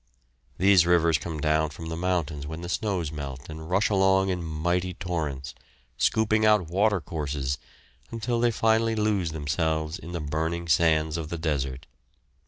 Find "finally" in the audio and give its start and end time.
8.49-8.95